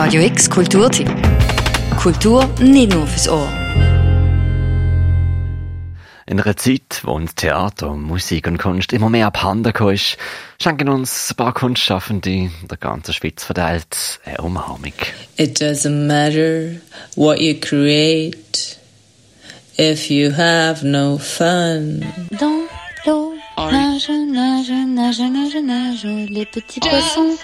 [0.00, 1.10] Radio X Kulturtipp.
[2.00, 3.48] Kultur nicht nur fürs Ohr.
[6.24, 10.16] In einer Zeit, wo uns Theater, Musik und Kunst immer mehr abhanden ist,
[10.62, 14.92] schenken uns ein paar Kunstschaffende in der ganzen Schweiz verteilt eine Umarmung.
[15.36, 16.80] It doesn't matter
[17.16, 18.78] what you create
[19.76, 22.06] if you have no fun.
[22.38, 22.68] Dans
[23.04, 27.36] l'eau, nage, nage, nage, nage, nage, les petits poissons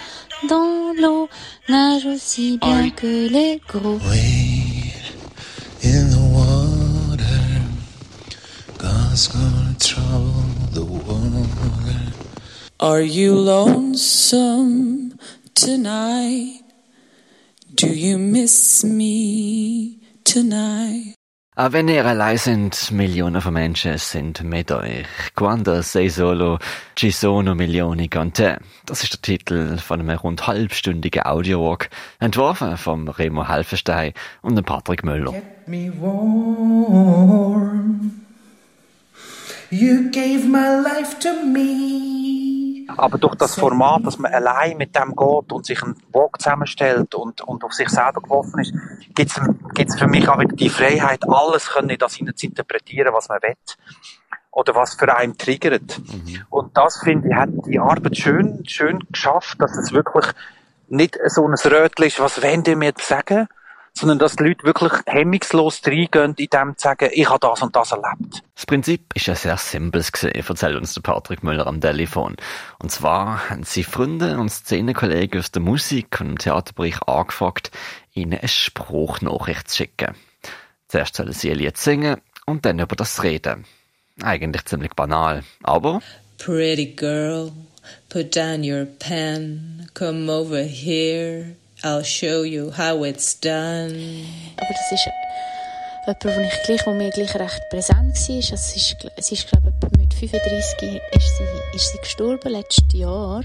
[0.49, 1.29] dans l'eau
[1.69, 3.99] nagent aussi bien que les gros.
[5.85, 7.63] in the water.
[8.79, 12.13] God's gonna trouble the water.
[12.81, 15.19] Are you lonesome
[15.55, 16.63] tonight?
[17.75, 21.14] Do you miss me tonight?
[21.57, 25.07] Auch wenn ihr allein sind, Millionen von Menschen sind mit euch.
[25.37, 26.59] Quando sei solo,
[26.97, 28.59] ci sono milioni con te.
[28.87, 35.05] Das ist der Titel von einem rund halbstündigen Audiowalk, entworfen vom Remo Halfenstein und Patrick
[35.05, 35.31] Müller.
[35.31, 37.31] Kept me warm.
[39.71, 42.14] You gave my life to me.
[42.97, 47.15] Aber durch das Format, dass man allein mit dem geht und sich einen Walk zusammenstellt
[47.15, 48.75] und, und auf sich selber geworfen ist,
[49.15, 49.33] gibt
[49.91, 53.29] es für mich auch wieder die Freiheit, alles können in das hinein zu interpretieren, was
[53.29, 53.55] man will.
[54.51, 56.01] Oder was für einen triggert.
[56.49, 60.27] Und das, finde ich, hat die Arbeit schön, schön geschafft, dass es wirklich
[60.89, 63.49] nicht so ein Rötchen ist, was wollen die mir sagen,
[63.97, 67.75] sondern dass die Leute wirklich hemmungslos reingehen, in dem zu sagen, ich habe das und
[67.77, 68.43] das erlebt.
[68.55, 72.37] Das Prinzip ist ja sehr simples gesehen, erzählt uns der Patrick Müller am Telefon.
[72.79, 77.71] Und zwar haben sie Freunde und Szenenkollegen aus der Musik und dem Theaterbereich angefragt,
[78.13, 80.15] ihnen eine Spruchnachricht zu schicken.
[80.89, 83.65] Zuerst sollen sie ein Lied singen und dann über das reden.
[84.23, 86.01] Eigentlich ziemlich banal, aber
[86.39, 87.53] Pretty girl,
[88.09, 94.25] put down your pen, come over here, I'll show you how it's done.
[94.57, 95.07] Aber das ist
[96.07, 98.37] jemand, wo, ich gleich, wo mir gleich recht präsent war.
[98.37, 102.99] Also sie ist, sie ist glaube ich, mit 35 ist sie, ist sie gestorben, letztes
[102.99, 103.43] Jahr.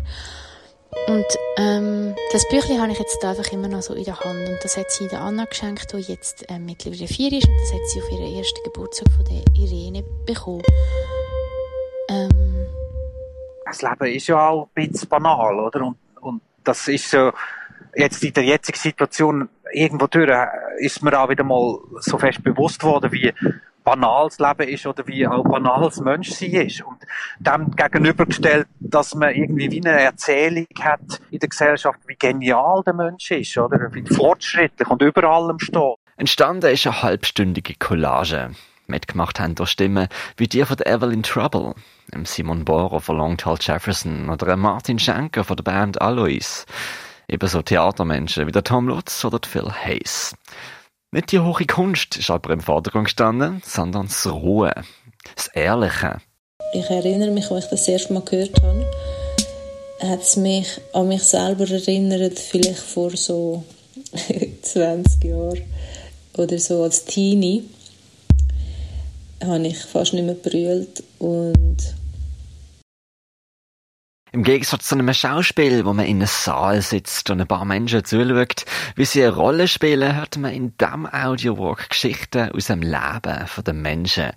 [1.07, 1.25] Und
[1.57, 4.47] ähm, das Büchlein habe ich jetzt einfach immer noch so in der Hand.
[4.47, 7.45] Und das hat sie der Anna geschenkt, die jetzt ähm, mittlerweile vier ist.
[7.45, 10.63] Und das hat sie auf ihren ersten Geburtstag von der Irene bekommen.
[12.07, 12.65] Ähm,
[13.65, 15.81] das Leben ist ja auch ein bisschen banal, oder?
[15.81, 17.33] Und, und das ist so,
[17.95, 20.31] jetzt in der jetzigen Situation, irgendwo durch,
[20.79, 23.33] ist mir auch wieder mal so fest bewusst worden, wie
[23.83, 26.81] banal das Leben ist oder wie auch banal das Menschsein ist.
[26.81, 26.97] Und
[27.39, 32.93] dem gegenübergestellt, dass man irgendwie wie eine Erzählung hat in der Gesellschaft, wie genial der
[32.93, 33.91] Mensch ist, oder?
[33.93, 35.95] Wie fortschrittlich und über allem steht.
[36.17, 38.51] entstanden ist eine halbstündige Collage.
[38.87, 40.07] Mitgemacht haben durch Stimmen
[40.37, 41.75] wie die von Evelyn Trouble,
[42.23, 46.65] Simon Borer von Long Tall Jefferson oder Martin Schenker von der Band Alois.
[47.29, 50.35] Ebenso Theatermenschen wie der Tom Lutz oder der Phil Hayes.
[51.11, 54.73] Nicht die hohe Kunst ist aber im Vordergrund gestanden, sondern das Ruhe,
[55.35, 56.17] das Ehrliche.
[56.73, 58.85] Ich erinnere mich, als ich das erste Mal gehört habe,
[60.01, 63.63] hat es mich an mich selber erinnert, vielleicht vor so
[64.61, 65.61] 20 Jahren
[66.35, 67.63] oder so als Teenie
[69.43, 71.77] habe ich fast nicht mehr brüllt und
[74.31, 78.05] Im Gegensatz zu einem Schauspiel, wo man in einem Saal sitzt und ein paar Menschen
[78.05, 83.45] zuschaut, wie sie eine Rolle spielen, hört man in diesem Audiowalk Geschichten aus dem Leben
[83.65, 84.29] der Menschen.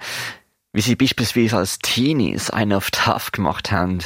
[0.73, 3.99] Wie sie beispielsweise als Teenies einen auf tough gemacht haben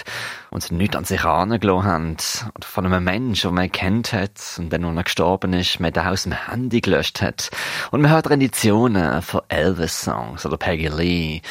[0.51, 2.17] und nichts an sich herangelassen haben.
[2.57, 5.93] Oder von einem Menschen, den man kennt hat und dann, als er gestorben ist, man
[5.93, 7.51] den aus dem Handy gelöscht hat.
[7.93, 11.43] Und man hört Renditionen von Elvis-Songs oder Peggy Lee.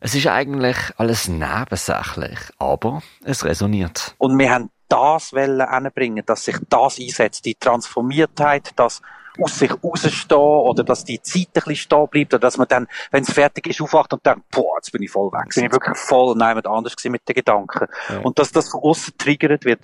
[0.00, 4.14] Es ist eigentlich alles nebensächlich, aber es resoniert.
[4.16, 9.02] Und wir haben das wollen anbringen, dass sich das einsetzt, die Transformiertheit, das
[9.40, 12.88] aus sich rausstehen oder dass die Zeit ein bisschen stehen bleibt oder dass man dann,
[13.10, 15.44] wenn es fertig ist, aufwacht und denkt, boah, jetzt bin ich voll weg.
[15.44, 17.86] Jetzt bin ich wirklich voll jemand anders gewesen mit den Gedanken.
[18.08, 18.18] Ja.
[18.20, 19.80] Und dass das von außen triggert wird,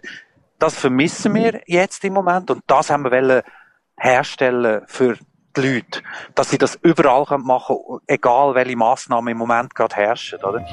[0.59, 3.43] das vermissen wir jetzt im Moment und das haben wir wollen
[3.99, 5.19] herstellen für
[5.57, 6.03] die Leute,
[6.35, 10.65] dass sie das überall machen können, egal welche Massnahmen im Moment gerade herrschen, oder?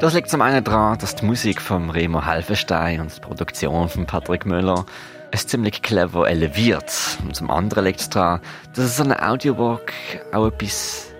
[0.00, 4.06] Das liegt zum einen daran, dass die Musik von Remo Halfenstein und die Produktion von
[4.06, 4.84] Patrick Müller
[5.30, 7.18] es ziemlich clever eleviert.
[7.22, 8.40] Und zum anderen liegt es daran,
[8.74, 9.92] dass so ein Audiowalk
[10.32, 11.12] auch etwas,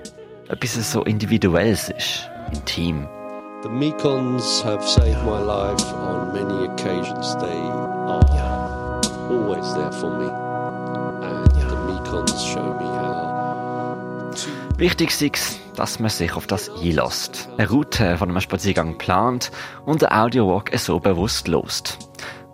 [0.49, 3.09] etwas so Individuelles ist, intim.
[3.63, 7.35] The Mekons have saved my life on many occasions.
[7.37, 8.56] They are
[9.29, 10.29] always there for me.
[11.27, 13.17] And the Mekons show me how
[14.79, 19.51] Wichtig ist dass man sich auf das einlässt, eine Route von einem Spaziergang plant
[19.85, 21.99] und den Audiowalk so bewusst lost.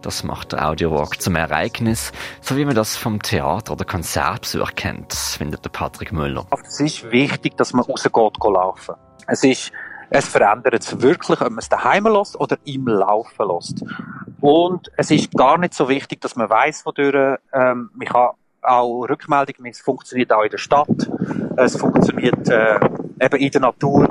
[0.02, 2.10] Das macht der Audiowalk zum Ereignis,
[2.40, 6.44] so wie man das vom Theater- oder Konzertbesuch kennt, findet der Patrick Müller.
[6.66, 8.96] Es ist wichtig, dass man rausgeht laufen.
[9.28, 9.70] Es ist,
[10.12, 13.82] es verändert es wirklich, ob man es daheim lässt oder im Laufen lässt.
[14.40, 18.30] Und es ist gar nicht so wichtig, dass man weiß, wodurch, ähm, man kann
[18.60, 21.10] auch Rückmeldung, es funktioniert auch in der Stadt,
[21.56, 22.78] es funktioniert äh,
[23.20, 24.06] eben in der Natur.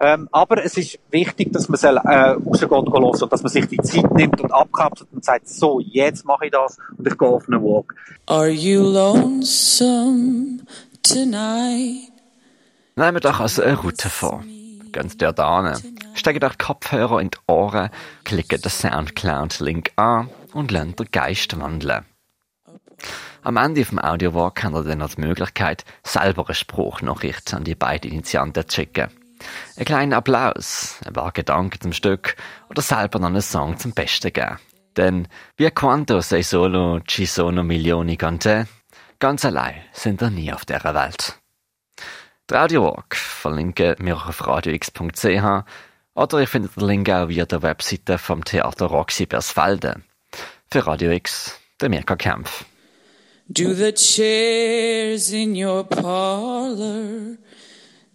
[0.00, 3.66] Ähm, aber es ist wichtig, dass man es äh, rausgeht hören und dass man sich
[3.68, 7.28] die Zeit nimmt und abkapselt und sagt, so, jetzt mache ich das und ich gehe
[7.28, 7.94] auf einen Walk.
[8.26, 10.60] Are you lonesome
[11.02, 12.10] tonight?
[12.96, 14.42] Nehmen wir doch also eine Route vor.
[14.92, 17.90] Gehen ihr da hin, steigen euch Kopfhörer in die Ohren,
[18.24, 22.04] klicken den Soundcloud-Link an und lernt den Geist wandeln.
[23.42, 27.74] Am Ende vom Audiowalk habt ihr dann noch die Möglichkeit, selber eine Spruchnachricht an die
[27.74, 29.08] beiden Initianten zu schicken.
[29.76, 32.36] Ein kleiner Applaus, ein paar Gedanken zum Stück
[32.68, 34.58] oder selber noch einen Song zum Besten geben.
[34.96, 38.68] Denn wie quanto sei solo ci sono milioni con te,
[39.18, 41.41] ganz allein sind wir nie auf dieser Welt.
[42.50, 45.64] Der Audiowalk verlinken wir auf radiox.ch
[46.14, 50.02] oder ihr findet den Link auch via der Webseite vom Theater Roxy Bersfelde.
[50.70, 52.64] Für Radio X, der Mirka Kempf.
[53.48, 57.36] Do the chairs in your parlor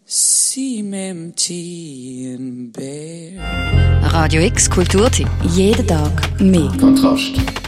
[0.06, 4.13] seem empty and bare?
[4.13, 5.27] Radio X Kulturtipp.
[5.44, 6.71] Jeden Tag mehr.
[6.79, 7.66] Kontrast.